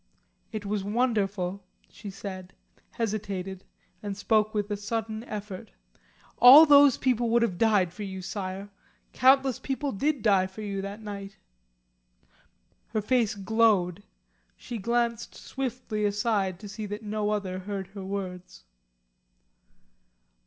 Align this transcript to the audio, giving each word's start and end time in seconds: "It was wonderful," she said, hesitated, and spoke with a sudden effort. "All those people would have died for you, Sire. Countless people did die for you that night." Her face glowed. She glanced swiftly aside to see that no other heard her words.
"It 0.51 0.65
was 0.65 0.83
wonderful," 0.83 1.61
she 1.87 2.09
said, 2.09 2.53
hesitated, 2.93 3.63
and 4.01 4.17
spoke 4.17 4.51
with 4.51 4.71
a 4.71 4.75
sudden 4.75 5.23
effort. 5.25 5.73
"All 6.39 6.65
those 6.65 6.97
people 6.97 7.29
would 7.29 7.43
have 7.43 7.59
died 7.59 7.93
for 7.93 8.01
you, 8.01 8.23
Sire. 8.23 8.69
Countless 9.13 9.59
people 9.59 9.91
did 9.91 10.23
die 10.23 10.47
for 10.47 10.63
you 10.63 10.81
that 10.81 11.03
night." 11.03 11.37
Her 12.87 13.01
face 13.03 13.35
glowed. 13.35 14.01
She 14.57 14.79
glanced 14.79 15.35
swiftly 15.35 16.05
aside 16.05 16.59
to 16.61 16.67
see 16.67 16.87
that 16.87 17.03
no 17.03 17.29
other 17.29 17.59
heard 17.59 17.89
her 17.89 18.03
words. 18.03 18.63